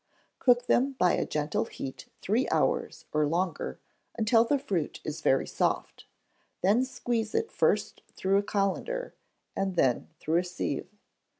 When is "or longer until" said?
3.13-4.43